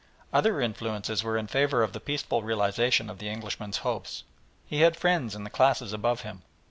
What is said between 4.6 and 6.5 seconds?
He had friends in the classes above him.